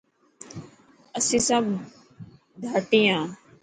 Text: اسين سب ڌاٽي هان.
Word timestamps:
اسين 1.17 1.41
سب 1.47 1.65
ڌاٽي 2.61 3.01
هان. 3.11 3.23